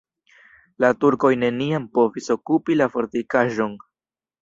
La 0.85 0.89
turkoj 1.03 1.31
neniam 1.43 1.87
povis 1.99 2.33
okupi 2.39 2.81
la 2.83 2.91
fortikaĵon. 2.97 3.81